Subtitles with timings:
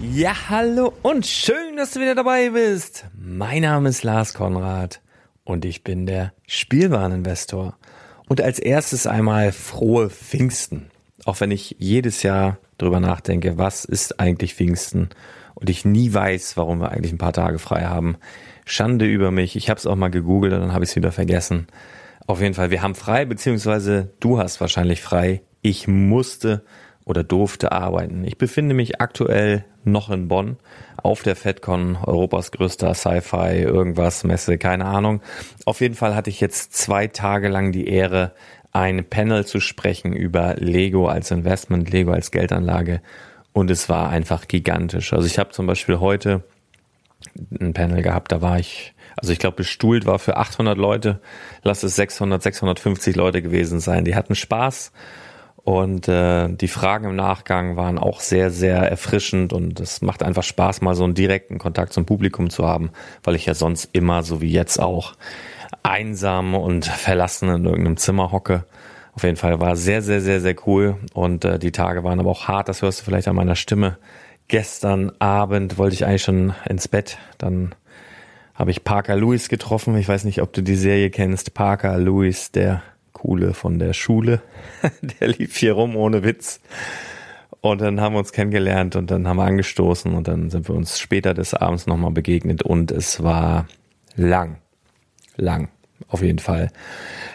[0.00, 3.06] Ja, hallo und schön, dass du wieder dabei bist.
[3.20, 5.00] Mein Name ist Lars Konrad
[5.42, 7.76] und ich bin der Spielwareninvestor.
[8.28, 10.92] Und als erstes einmal frohe Pfingsten.
[11.24, 15.08] Auch wenn ich jedes Jahr drüber nachdenke, was ist eigentlich Pfingsten
[15.56, 18.18] und ich nie weiß, warum wir eigentlich ein paar Tage frei haben.
[18.66, 19.56] Schande über mich.
[19.56, 21.66] Ich habe es auch mal gegoogelt und dann habe ich es wieder vergessen.
[22.28, 25.42] Auf jeden Fall, wir haben frei, beziehungsweise du hast wahrscheinlich frei.
[25.60, 26.64] Ich musste
[27.08, 28.24] oder durfte arbeiten.
[28.24, 30.58] Ich befinde mich aktuell noch in Bonn
[31.02, 35.22] auf der FedCon, Europas größter Sci-Fi, irgendwas, Messe, keine Ahnung.
[35.64, 38.32] Auf jeden Fall hatte ich jetzt zwei Tage lang die Ehre,
[38.72, 43.00] ein Panel zu sprechen über Lego als Investment, Lego als Geldanlage
[43.52, 45.12] und es war einfach gigantisch.
[45.14, 46.44] Also ich habe zum Beispiel heute
[47.58, 51.20] ein Panel gehabt, da war ich, also ich glaube bestuhlt war für 800 Leute,
[51.62, 54.04] lass es 600, 650 Leute gewesen sein.
[54.04, 54.92] Die hatten Spaß
[55.68, 60.42] und äh, die Fragen im Nachgang waren auch sehr, sehr erfrischend und es macht einfach
[60.42, 62.88] Spaß, mal so einen direkten Kontakt zum Publikum zu haben,
[63.22, 65.12] weil ich ja sonst immer, so wie jetzt auch,
[65.82, 68.64] einsam und verlassen in irgendeinem Zimmer hocke.
[69.12, 72.30] Auf jeden Fall war sehr, sehr, sehr, sehr cool und äh, die Tage waren aber
[72.30, 73.98] auch hart, das hörst du vielleicht an meiner Stimme.
[74.48, 77.74] Gestern Abend wollte ich eigentlich schon ins Bett, dann
[78.54, 79.98] habe ich Parker Lewis getroffen.
[79.98, 81.52] Ich weiß nicht, ob du die Serie kennst.
[81.52, 82.82] Parker Lewis, der
[83.18, 84.40] Coole von der Schule.
[85.20, 86.60] der lief hier rum ohne Witz.
[87.60, 90.76] Und dann haben wir uns kennengelernt und dann haben wir angestoßen und dann sind wir
[90.76, 93.66] uns später des Abends nochmal begegnet und es war
[94.14, 94.58] lang.
[95.36, 95.68] Lang.
[96.08, 96.70] auf jeden Fall.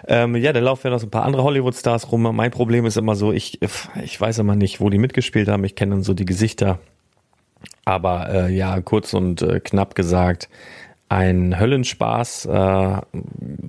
[0.07, 2.21] Ähm, ja, dann laufen ja noch so ein paar andere Hollywood-Stars rum.
[2.33, 3.59] Mein Problem ist immer so, ich,
[4.01, 5.65] ich weiß immer nicht, wo die mitgespielt haben.
[5.65, 6.79] Ich kenne dann so die Gesichter.
[7.83, 10.47] Aber äh, ja, kurz und äh, knapp gesagt,
[11.09, 13.01] ein Höllenspaß, äh,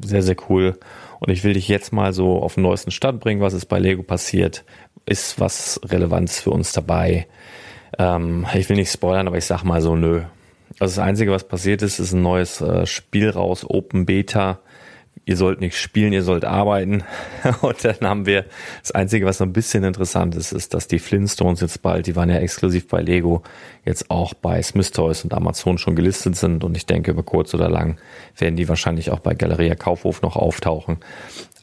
[0.05, 0.79] sehr, sehr cool.
[1.27, 3.79] Und ich will dich jetzt mal so auf den neuesten Stand bringen, was ist bei
[3.79, 4.65] Lego passiert.
[5.07, 7.27] Ist was Relevanz für uns dabei?
[7.99, 10.23] Ähm, ich will nicht spoilern, aber ich sag mal so, nö.
[10.81, 14.61] Also das Einzige, was passiert ist, ist ein neues äh, Spiel raus, Open Beta
[15.27, 17.03] ihr sollt nicht spielen, ihr sollt arbeiten.
[17.63, 18.45] Und dann haben wir
[18.83, 22.17] das Einzige, was so ein bisschen interessant ist, ist, dass die Flintstones jetzt bald, die
[22.17, 23.43] waren ja exklusiv bei Lego,
[23.85, 26.65] jetzt auch bei Smith Toys und Amazon schon gelistet sind.
[26.65, 27.97] Und ich denke, über kurz oder lang
[28.37, 30.99] werden die wahrscheinlich auch bei Galeria Kaufhof noch auftauchen.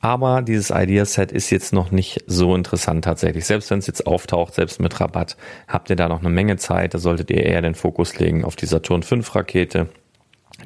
[0.04, 3.46] Aber dieses Ideaset ist jetzt noch nicht so interessant tatsächlich.
[3.46, 5.38] Selbst wenn es jetzt auftaucht, selbst mit Rabatt,
[5.68, 6.96] habt ihr da noch eine Menge Zeit.
[6.96, 9.90] Da solltet ihr eher den Fokus legen auf die Saturn 5 Rakete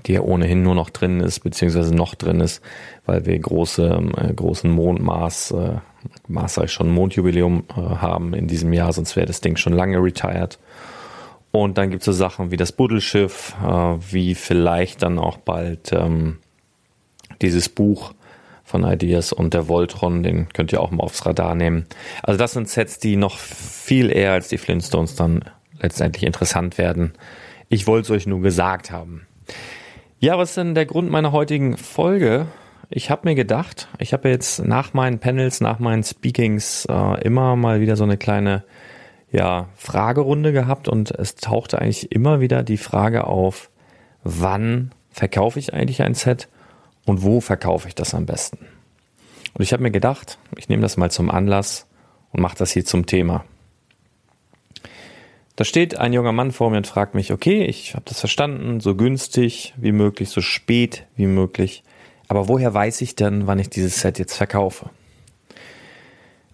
[0.06, 2.62] die ja ohnehin nur noch drin ist, beziehungsweise noch drin ist,
[3.06, 5.78] weil wir große, äh, großen Mondmaß, äh,
[6.28, 9.74] Maß sag ich schon, Mondjubiläum äh, haben in diesem Jahr, sonst wäre das Ding schon
[9.74, 10.60] lange retired.
[11.52, 15.94] Und dann gibt es so Sachen wie das Buddelschiff, äh, wie vielleicht dann auch bald
[15.94, 16.40] ähm,
[17.42, 18.14] dieses Buch
[18.64, 21.86] von Ideas und der Voltron, den könnt ihr auch mal aufs Radar nehmen.
[22.24, 25.46] Also das sind Sets, die noch viel eher als die Flintstones dann
[25.80, 27.14] letztendlich interessant werden.
[27.70, 29.28] Ich wollte es euch nur gesagt haben.
[30.20, 32.48] Ja, was ist denn der Grund meiner heutigen Folge?
[32.90, 37.58] Ich habe mir gedacht, ich habe jetzt nach meinen Panels, nach meinen Speakings äh, immer
[37.58, 38.64] mal wieder so eine kleine
[39.30, 43.70] ja, Fragerunde gehabt und es tauchte eigentlich immer wieder die Frage auf,
[44.24, 46.48] wann verkaufe ich eigentlich ein Set
[47.06, 48.60] und wo verkaufe ich das am besten?
[49.54, 51.88] Und ich habe mir gedacht, ich nehme das mal zum Anlass
[52.32, 53.44] und mache das hier zum Thema.
[55.56, 58.82] Da steht ein junger Mann vor mir und fragt mich, okay, ich habe das verstanden,
[58.82, 61.84] so günstig wie möglich, so spät wie möglich.
[62.28, 64.90] Aber woher weiß ich denn, wann ich dieses Set jetzt verkaufe?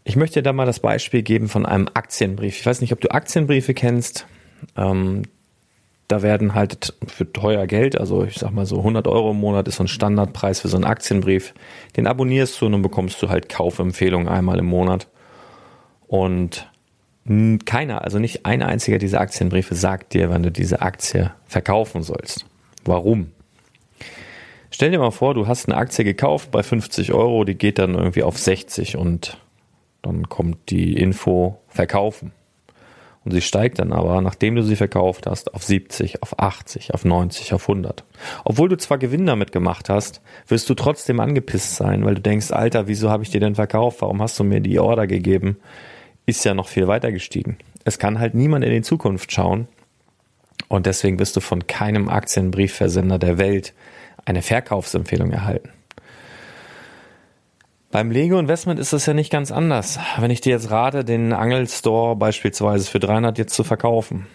[0.03, 2.59] Ich möchte da mal das Beispiel geben von einem Aktienbrief.
[2.59, 4.27] Ich weiß nicht, ob du Aktienbriefe kennst.
[4.75, 5.23] Ähm,
[6.07, 9.69] da werden halt für teuer Geld, also ich sag mal so 100 Euro im Monat
[9.69, 11.53] ist so ein Standardpreis für so einen Aktienbrief.
[11.95, 15.07] Den abonnierst du und dann bekommst du halt Kaufempfehlungen einmal im Monat.
[16.07, 16.69] Und
[17.65, 22.45] keiner, also nicht ein einziger dieser Aktienbriefe sagt dir, wann du diese Aktie verkaufen sollst.
[22.83, 23.31] Warum?
[24.71, 27.93] Stell dir mal vor, du hast eine Aktie gekauft bei 50 Euro, die geht dann
[27.93, 29.37] irgendwie auf 60 und
[30.01, 32.31] dann kommt die Info verkaufen.
[33.23, 37.05] Und sie steigt dann aber, nachdem du sie verkauft hast, auf 70, auf 80, auf
[37.05, 38.03] 90, auf 100.
[38.45, 42.51] Obwohl du zwar Gewinn damit gemacht hast, wirst du trotzdem angepisst sein, weil du denkst,
[42.51, 44.01] Alter, wieso habe ich dir denn verkauft?
[44.01, 45.57] Warum hast du mir die Order gegeben?
[46.25, 47.57] Ist ja noch viel weiter gestiegen.
[47.83, 49.67] Es kann halt niemand in die Zukunft schauen.
[50.67, 53.73] Und deswegen wirst du von keinem Aktienbriefversender der Welt
[54.25, 55.69] eine Verkaufsempfehlung erhalten.
[57.91, 59.99] Beim Lego Investment ist das ja nicht ganz anders.
[60.17, 64.27] Wenn ich dir jetzt rate, den Angelstore beispielsweise für 300 jetzt zu verkaufen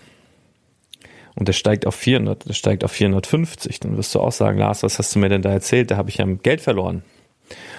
[1.36, 4.82] und der steigt auf 400, der steigt auf 450, dann wirst du auch sagen, Lars,
[4.82, 5.90] was hast du mir denn da erzählt?
[5.90, 7.02] Da habe ich ja Geld verloren.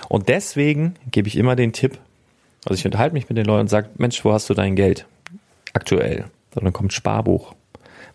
[0.09, 1.99] Und deswegen gebe ich immer den Tipp,
[2.69, 5.05] also ich unterhalte mich mit den Leuten und sage, Mensch, wo hast du dein Geld?
[5.73, 6.25] Aktuell.
[6.55, 7.53] Und dann kommt Sparbuch.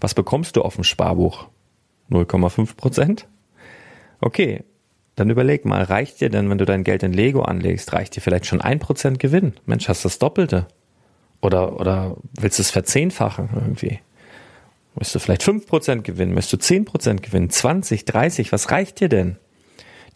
[0.00, 1.48] Was bekommst du auf dem Sparbuch?
[2.10, 3.26] 0,5 Prozent?
[4.20, 4.64] Okay,
[5.16, 8.20] dann überleg mal, reicht dir denn, wenn du dein Geld in Lego anlegst, reicht dir
[8.20, 9.54] vielleicht schon ein Prozent Gewinn?
[9.66, 10.66] Mensch, hast du das Doppelte?
[11.40, 14.00] Oder, oder willst du es verzehnfachen irgendwie?
[14.94, 16.34] Möchtest du vielleicht fünf Prozent gewinnen?
[16.34, 17.50] Möchtest du zehn Prozent gewinnen?
[17.50, 18.52] 20, 30?
[18.52, 19.36] Was reicht dir denn?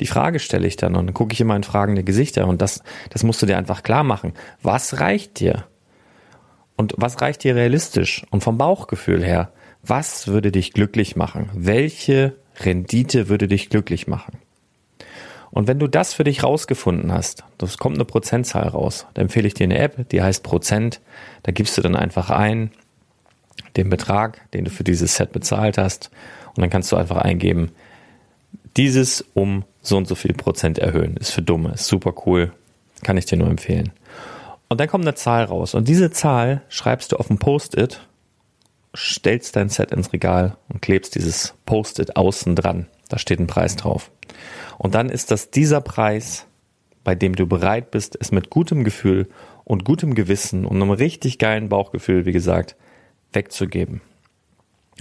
[0.01, 2.83] Die Frage stelle ich dann und dann gucke ich immer in fragende Gesichter und das,
[3.11, 4.35] das musst du dir einfach klar machen.
[4.63, 5.65] Was reicht dir?
[6.77, 8.27] Und was reicht dir realistisch?
[8.31, 9.51] Und vom Bauchgefühl her,
[9.83, 11.49] was würde dich glücklich machen?
[11.55, 14.39] Welche Rendite würde dich glücklich machen?
[15.51, 19.47] Und wenn du das für dich rausgefunden hast, das kommt eine Prozentzahl raus, dann empfehle
[19.47, 21.01] ich dir eine App, die heißt Prozent.
[21.45, 22.73] Da gibst du dann einfach ein
[23.77, 26.11] den Betrag, den du für dieses Set bezahlt hast.
[26.49, 27.71] Und dann kannst du einfach eingeben,
[28.77, 31.17] dieses um so und so viel Prozent erhöhen.
[31.17, 32.53] Ist für Dumme, ist super cool.
[33.03, 33.93] Kann ich dir nur empfehlen.
[34.69, 35.75] Und dann kommt eine Zahl raus.
[35.75, 38.01] Und diese Zahl schreibst du auf ein Post-it,
[38.97, 42.87] stellst dein Set ins Regal und klebst dieses Post-it außen dran.
[43.09, 44.11] Da steht ein Preis drauf.
[44.79, 46.47] Und dann ist das dieser Preis,
[47.05, 49.29] bei dem du bereit bist, es mit gutem Gefühl
[49.65, 52.75] und gutem Gewissen und einem richtig geilen Bauchgefühl, wie gesagt,
[53.33, 54.01] wegzugeben.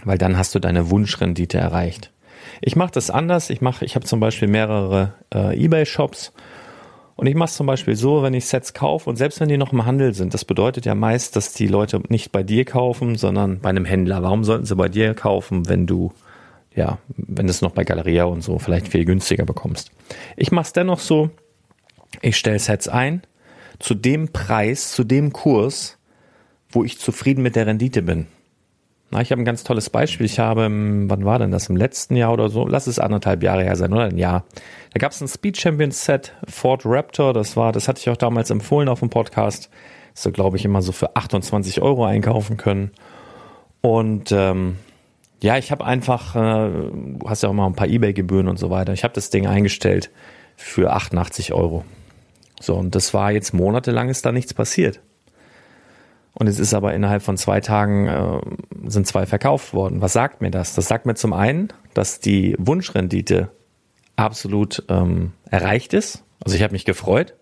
[0.04, 2.12] Weil dann hast du deine Wunschrendite erreicht.
[2.62, 3.50] Ich mache das anders.
[3.50, 6.34] Ich mache, ich habe zum Beispiel mehrere äh, eBay-Shops
[7.16, 9.58] und ich mache es zum Beispiel so, wenn ich Sets kaufe und selbst wenn die
[9.58, 13.16] noch im Handel sind, das bedeutet ja meist, dass die Leute nicht bei dir kaufen,
[13.16, 14.22] sondern bei einem Händler.
[14.22, 16.12] Warum sollten sie bei dir kaufen, wenn du
[16.76, 19.92] ja, wenn du es noch bei Galeria und so vielleicht viel günstiger bekommst.
[20.36, 21.30] Ich mache es dennoch so,
[22.22, 23.22] ich stelle Sets ein
[23.80, 25.98] zu dem Preis, zu dem Kurs,
[26.70, 28.28] wo ich zufrieden mit der Rendite bin.
[29.12, 30.26] Na, ich habe ein ganz tolles Beispiel.
[30.26, 31.70] Ich habe, wann war denn das?
[31.70, 32.68] Im letzten Jahr oder so?
[32.68, 34.46] Lass es anderthalb Jahre her sein, oder ein Jahr.
[34.94, 37.34] Da gab es ein Speed Champions Set Ford Raptor.
[37.34, 39.70] Das war, das hatte ich auch damals empfohlen auf dem Podcast.
[40.14, 42.92] So glaube ich immer so für 28 Euro einkaufen können.
[43.82, 44.78] Und ähm,
[45.42, 48.70] ja, ich habe einfach, äh, du hast ja auch mal ein paar Ebay-Gebühren und so
[48.72, 48.94] weiter.
[48.94, 50.10] Ich habe das Ding eingestellt
[50.56, 51.86] für 88 Euro.
[52.60, 55.02] So, und das war jetzt monatelang ist da nichts passiert.
[56.38, 60.02] Und es ist aber innerhalb von zwei Tagen äh, sind zwei verkauft worden.
[60.02, 60.76] Was sagt mir das?
[60.76, 63.50] Das sagt mir zum einen, dass die Wunschrendite
[64.18, 66.24] absolut ähm, erreicht ist.
[66.44, 67.36] Also ich habe mich gefreut.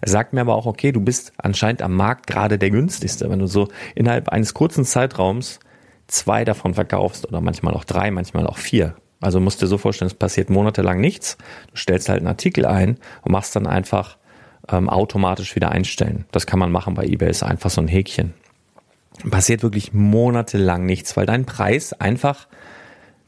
[0.00, 3.30] Er sagt mir aber auch, okay, du bist anscheinend am Markt gerade der günstigste.
[3.30, 5.60] Wenn du so innerhalb eines kurzen Zeitraums
[6.08, 8.96] zwei davon verkaufst oder manchmal auch drei, manchmal auch vier.
[9.20, 11.38] Also musst dir so vorstellen, es passiert monatelang nichts.
[11.70, 14.18] Du stellst halt einen Artikel ein und machst dann einfach
[14.68, 16.24] ähm, automatisch wieder einstellen.
[16.32, 18.34] Das kann man machen bei eBay, ist einfach so ein Häkchen.
[19.28, 22.48] Passiert wirklich monatelang nichts, weil dein Preis einfach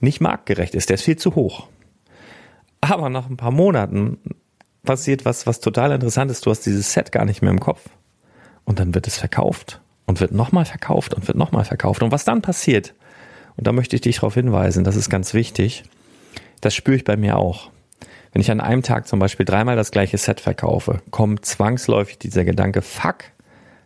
[0.00, 0.88] nicht marktgerecht ist.
[0.88, 1.68] Der ist viel zu hoch.
[2.80, 4.18] Aber nach ein paar Monaten
[4.84, 6.44] passiert was, was total interessant ist.
[6.46, 7.88] Du hast dieses Set gar nicht mehr im Kopf.
[8.64, 12.02] Und dann wird es verkauft und wird nochmal verkauft und wird nochmal verkauft.
[12.02, 12.94] Und was dann passiert,
[13.56, 15.84] und da möchte ich dich darauf hinweisen, das ist ganz wichtig,
[16.60, 17.70] das spüre ich bei mir auch.
[18.34, 22.44] Wenn ich an einem Tag zum Beispiel dreimal das gleiche Set verkaufe, kommt zwangsläufig dieser
[22.44, 23.18] Gedanke, fuck,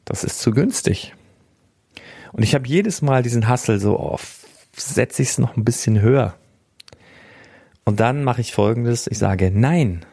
[0.06, 1.14] das ist zu günstig.
[2.32, 4.18] Und ich habe jedes Mal diesen Hassel so, oh,
[4.74, 6.34] setze ich es noch ein bisschen höher.
[7.84, 10.06] Und dann mache ich folgendes, ich sage nein,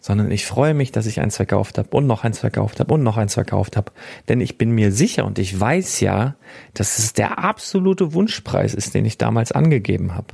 [0.00, 3.02] sondern ich freue mich, dass ich eins verkauft habe und noch eins verkauft habe und
[3.02, 3.92] noch eins verkauft habe.
[4.26, 6.36] Denn ich bin mir sicher und ich weiß ja,
[6.72, 10.28] dass es der absolute Wunschpreis ist, den ich damals angegeben habe.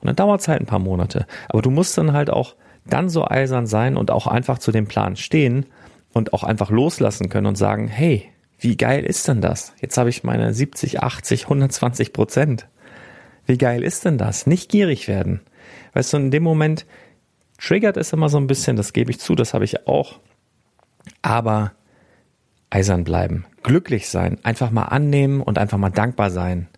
[0.00, 1.26] Und dann dauert es halt ein paar Monate.
[1.50, 2.54] Aber du musst dann halt auch
[2.86, 5.66] dann so eisern sein und auch einfach zu dem Plan stehen
[6.12, 9.74] und auch einfach loslassen können und sagen, hey, wie geil ist denn das?
[9.80, 12.68] Jetzt habe ich meine 70, 80, 120 Prozent.
[13.46, 14.46] Wie geil ist denn das?
[14.46, 15.40] Nicht gierig werden.
[15.92, 16.86] Weißt du, in dem Moment
[17.58, 20.20] triggert es immer so ein bisschen, das gebe ich zu, das habe ich auch.
[21.22, 21.72] Aber
[22.70, 26.68] eisern bleiben, glücklich sein, einfach mal annehmen und einfach mal dankbar sein.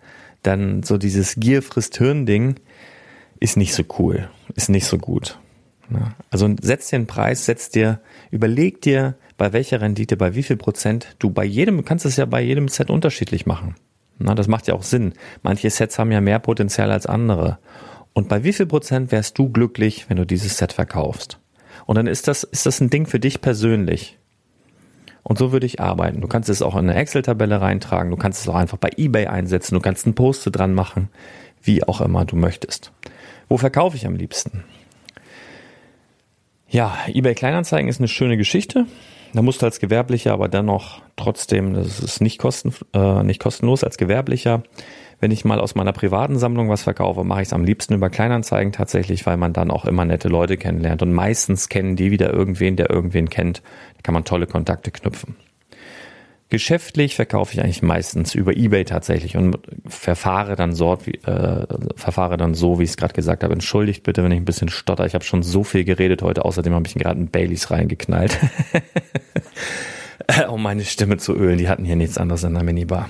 [0.42, 2.56] Dann so dieses Gier frisst Hirn Ding
[3.40, 5.38] ist nicht so cool, ist nicht so gut.
[6.30, 8.00] Also setz dir einen Preis, setz dir,
[8.30, 12.24] überleg dir, bei welcher Rendite, bei wie viel Prozent du bei jedem, kannst es ja
[12.24, 13.74] bei jedem Set unterschiedlich machen.
[14.18, 15.12] Na, das macht ja auch Sinn.
[15.42, 17.58] Manche Sets haben ja mehr Potenzial als andere.
[18.14, 21.38] Und bei wie viel Prozent wärst du glücklich, wenn du dieses Set verkaufst?
[21.84, 24.18] Und dann ist das, ist das ein Ding für dich persönlich.
[25.22, 26.20] Und so würde ich arbeiten.
[26.20, 29.26] Du kannst es auch in eine Excel-Tabelle reintragen, du kannst es auch einfach bei eBay
[29.26, 31.08] einsetzen, du kannst einen Post dran machen,
[31.62, 32.92] wie auch immer du möchtest.
[33.48, 34.64] Wo verkaufe ich am liebsten?
[36.68, 38.86] Ja, eBay Kleinanzeigen ist eine schöne Geschichte.
[39.32, 43.84] Da musst du als Gewerblicher aber dennoch trotzdem, das ist nicht, kosten, äh, nicht kostenlos
[43.84, 44.62] als Gewerblicher.
[45.20, 48.10] Wenn ich mal aus meiner privaten Sammlung was verkaufe, mache ich es am liebsten über
[48.10, 51.02] Kleinanzeigen tatsächlich, weil man dann auch immer nette Leute kennenlernt.
[51.02, 53.62] Und meistens kennen die wieder irgendwen, der irgendwen kennt.
[53.96, 55.36] Da kann man tolle Kontakte knüpfen.
[56.48, 62.54] Geschäftlich verkaufe ich eigentlich meistens über eBay tatsächlich und verfahre dann so, äh, verfahre dann
[62.54, 63.52] so, wie ich es gerade gesagt habe.
[63.52, 65.06] Entschuldigt bitte, wenn ich ein bisschen stotter.
[65.06, 66.44] Ich habe schon so viel geredet heute.
[66.44, 68.38] Außerdem habe ich gerade einen Baileys reingeknallt,
[70.48, 71.58] um meine Stimme zu ölen.
[71.58, 73.08] Die hatten hier nichts anderes in der Minibar.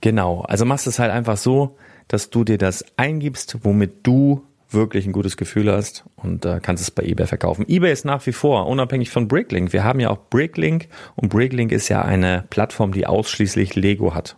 [0.00, 0.42] Genau.
[0.42, 5.12] Also machst es halt einfach so, dass du dir das eingibst, womit du wirklich ein
[5.12, 7.64] gutes Gefühl hast und äh, kannst es bei eBay verkaufen.
[7.68, 9.72] eBay ist nach wie vor unabhängig von Bricklink.
[9.72, 14.36] Wir haben ja auch Bricklink und Bricklink ist ja eine Plattform, die ausschließlich Lego hat.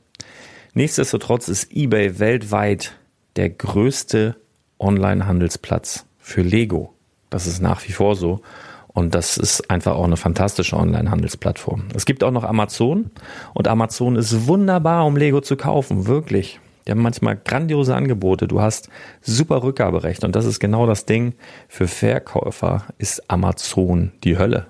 [0.75, 2.93] Nichtsdestotrotz ist eBay weltweit
[3.37, 4.37] der größte
[4.79, 6.95] Online-Handelsplatz für Lego.
[7.31, 8.41] Das ist nach wie vor so.
[8.89, 11.85] Und das ist einfach auch eine fantastische Online-Handelsplattform.
[11.95, 13.11] Es gibt auch noch Amazon
[13.55, 16.59] und Amazon ist wunderbar, um Lego zu kaufen, wirklich.
[16.89, 18.49] Die haben manchmal grandiose Angebote.
[18.49, 18.89] Du hast
[19.21, 20.25] super Rückgaberecht.
[20.25, 21.35] Und das ist genau das Ding.
[21.69, 24.69] Für Verkäufer ist Amazon die Hölle.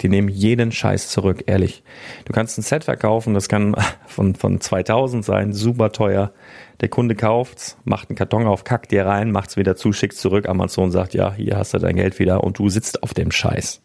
[0.00, 1.84] Die nehmen jeden Scheiß zurück, ehrlich.
[2.24, 3.76] Du kannst ein Set verkaufen, das kann
[4.06, 6.32] von, von 2000 sein, super teuer.
[6.80, 10.48] Der Kunde kauft's, macht einen Karton auf, kackt dir rein, macht's wieder zu, schickt's zurück.
[10.48, 13.80] Amazon sagt, ja, hier hast du dein Geld wieder und du sitzt auf dem Scheiß.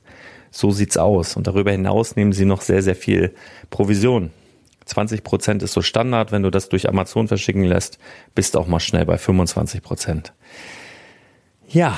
[0.49, 1.35] So sieht's aus.
[1.35, 3.33] Und darüber hinaus nehmen sie noch sehr, sehr viel
[3.69, 4.31] Provision.
[4.85, 6.31] 20 Prozent ist so Standard.
[6.31, 7.99] Wenn du das durch Amazon verschicken lässt,
[8.35, 10.33] bist du auch mal schnell bei 25 Prozent.
[11.67, 11.97] Ja,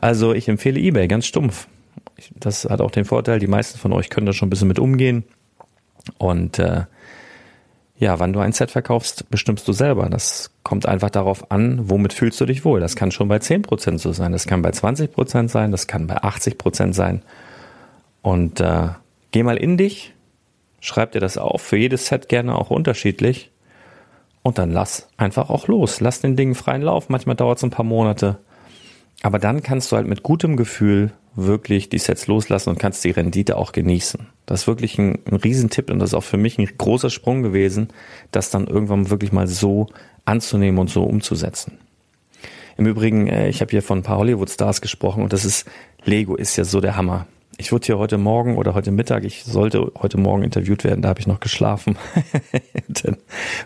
[0.00, 1.68] also ich empfehle eBay ganz stumpf.
[2.34, 4.78] Das hat auch den Vorteil, die meisten von euch können da schon ein bisschen mit
[4.78, 5.24] umgehen.
[6.18, 6.84] Und äh,
[7.96, 10.08] ja, wann du ein Set verkaufst, bestimmst du selber.
[10.08, 12.80] Das kommt einfach darauf an, womit fühlst du dich wohl.
[12.80, 16.18] Das kann schon bei 10% so sein, das kann bei 20% sein, das kann bei
[16.18, 17.22] 80% sein.
[18.22, 18.88] Und äh,
[19.30, 20.14] geh mal in dich,
[20.84, 23.50] schreib dir das auf, für jedes Set gerne auch unterschiedlich.
[24.42, 26.00] Und dann lass einfach auch los.
[26.00, 27.08] Lass den Dingen freien Lauf.
[27.08, 28.38] Manchmal dauert es ein paar Monate.
[29.22, 33.10] Aber dann kannst du halt mit gutem Gefühl wirklich die Sets loslassen und kannst die
[33.10, 34.26] Rendite auch genießen.
[34.44, 37.42] Das ist wirklich ein, ein Riesentipp und das ist auch für mich ein großer Sprung
[37.42, 37.88] gewesen,
[38.30, 39.86] das dann irgendwann wirklich mal so
[40.26, 41.78] anzunehmen und so umzusetzen.
[42.76, 45.66] Im Übrigen, äh, ich habe hier von ein paar Hollywood-Stars gesprochen und das ist,
[46.04, 47.26] Lego ist ja so der Hammer.
[47.56, 51.10] Ich wurde hier heute Morgen oder heute Mittag, ich sollte heute Morgen interviewt werden, da
[51.10, 51.96] habe ich noch geschlafen.
[52.88, 53.16] dann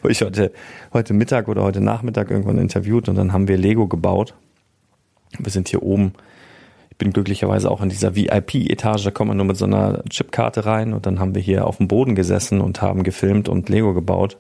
[0.03, 0.53] wurde ich heute,
[0.93, 4.35] heute Mittag oder heute Nachmittag irgendwann interviewt und dann haben wir Lego gebaut.
[5.39, 6.13] Wir sind hier oben
[6.99, 10.93] bin glücklicherweise auch in dieser VIP-Etage, da kommt man nur mit so einer Chipkarte rein
[10.93, 14.37] und dann haben wir hier auf dem Boden gesessen und haben gefilmt und Lego gebaut.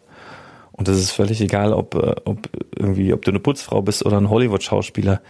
[0.72, 4.18] Und das ist völlig egal, ob, äh, ob irgendwie, ob du eine Putzfrau bist oder
[4.18, 5.20] ein Hollywood-Schauspieler.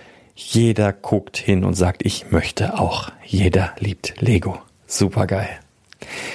[0.41, 3.11] Jeder guckt hin und sagt, ich möchte auch.
[3.25, 4.57] Jeder liebt Lego.
[4.87, 5.49] Super geil.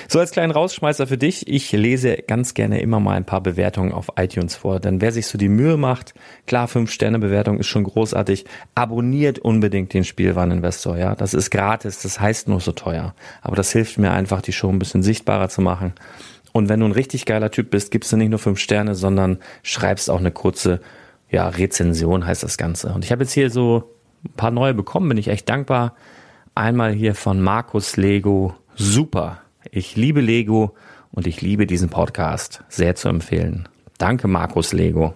[0.09, 3.93] So als kleinen Rausschmeißer für dich, ich lese ganz gerne immer mal ein paar Bewertungen
[3.93, 6.13] auf iTunes vor, denn wer sich so die Mühe macht,
[6.47, 8.43] klar, 5-Sterne-Bewertung ist schon großartig,
[8.75, 13.71] abonniert unbedingt den Spielwareninvestor, ja, das ist gratis, das heißt nur so teuer, aber das
[13.71, 15.93] hilft mir einfach, die Show ein bisschen sichtbarer zu machen.
[16.51, 19.39] Und wenn du ein richtig geiler Typ bist, gibst du nicht nur 5 Sterne, sondern
[19.63, 20.81] schreibst auch eine kurze,
[21.29, 22.93] ja, Rezension heißt das Ganze.
[22.93, 23.92] Und ich habe jetzt hier so
[24.23, 25.95] ein paar neue bekommen, bin ich echt dankbar.
[26.55, 30.75] Einmal hier von Markus Lego, super, ich liebe Lego
[31.11, 32.63] und ich liebe diesen Podcast.
[32.69, 33.67] Sehr zu empfehlen.
[33.97, 35.15] Danke, Markus Lego.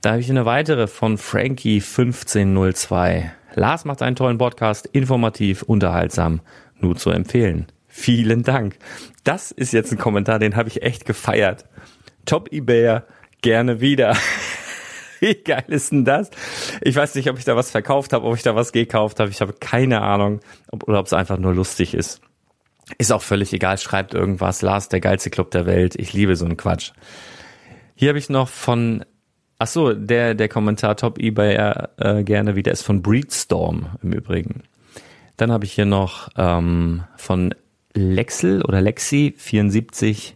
[0.00, 3.30] Da habe ich eine weitere von Frankie1502.
[3.54, 6.40] Lars macht einen tollen Podcast, informativ, unterhaltsam,
[6.80, 7.66] nur zu empfehlen.
[7.86, 8.76] Vielen Dank.
[9.22, 11.66] Das ist jetzt ein Kommentar, den habe ich echt gefeiert.
[12.24, 13.04] Top eBayer,
[13.42, 14.16] gerne wieder.
[15.22, 16.30] Wie geil ist denn das?
[16.80, 19.30] Ich weiß nicht, ob ich da was verkauft habe, ob ich da was gekauft habe.
[19.30, 20.40] Ich habe keine Ahnung,
[20.72, 22.20] ob, oder ob es einfach nur lustig ist.
[22.98, 24.62] Ist auch völlig egal, schreibt irgendwas.
[24.62, 25.94] Lars, der geilste Club der Welt.
[25.94, 26.90] Ich liebe so einen Quatsch.
[27.94, 29.04] Hier habe ich noch von,
[29.60, 31.54] ach so, der, der Kommentar Top eBay
[31.98, 34.64] äh, gerne wieder ist von Breedstorm im Übrigen.
[35.36, 37.54] Dann habe ich hier noch ähm, von
[37.94, 40.32] Lexel oder Lexi74.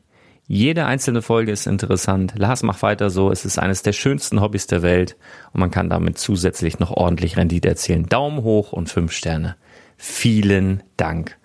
[0.48, 2.34] Jede einzelne Folge ist interessant.
[2.36, 3.32] Lars, mach weiter so.
[3.32, 5.16] Es ist eines der schönsten Hobbys der Welt
[5.52, 8.06] und man kann damit zusätzlich noch ordentlich Rendite erzielen.
[8.06, 9.56] Daumen hoch und fünf Sterne.
[9.96, 11.36] Vielen Dank.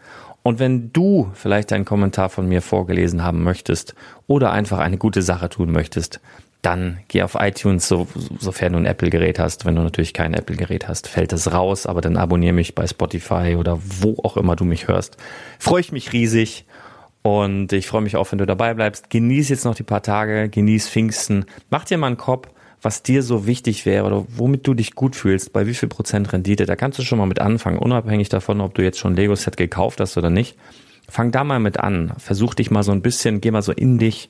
[0.44, 3.96] Und wenn du vielleicht einen Kommentar von mir vorgelesen haben möchtest
[4.28, 6.20] oder einfach eine gute Sache tun möchtest,
[6.62, 8.08] dann geh auf iTunes, so,
[8.40, 9.66] sofern du ein Apple-Gerät hast.
[9.66, 13.56] Wenn du natürlich kein Apple-Gerät hast, fällt das raus, aber dann abonniere mich bei Spotify
[13.58, 15.18] oder wo auch immer du mich hörst.
[15.58, 16.66] Freue ich mich riesig
[17.22, 19.10] und ich freue mich auch, wenn du dabei bleibst.
[19.10, 22.48] Genieß jetzt noch die paar Tage, genieß Pfingsten, mach dir mal einen Kopf,
[22.82, 26.34] was dir so wichtig wäre oder womit du dich gut fühlst, bei wie viel Prozent
[26.34, 29.56] Rendite, da kannst du schon mal mit anfangen, unabhängig davon, ob du jetzt schon Lego-Set
[29.56, 30.58] gekauft hast oder nicht.
[31.08, 32.14] Fang da mal mit an.
[32.18, 34.30] Versuch dich mal so ein bisschen, geh mal so in dich.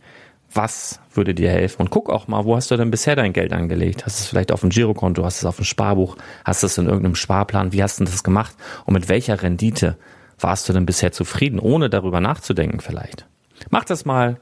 [0.53, 1.83] Was würde dir helfen?
[1.83, 4.05] Und guck auch mal, wo hast du denn bisher dein Geld angelegt?
[4.05, 5.23] Hast du es vielleicht auf dem Girokonto?
[5.23, 6.17] Hast du es auf dem Sparbuch?
[6.43, 7.71] Hast du es in irgendeinem Sparplan?
[7.71, 8.55] Wie hast du das gemacht?
[8.85, 9.95] Und mit welcher Rendite
[10.43, 13.25] warst du denn bisher zufrieden, ohne darüber nachzudenken vielleicht?
[13.69, 14.39] Mach das mal.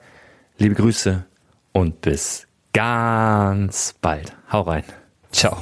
[0.58, 1.26] Liebe Grüße
[1.72, 4.36] und bis ganz bald.
[4.52, 4.84] Hau rein.
[5.32, 5.58] Ciao.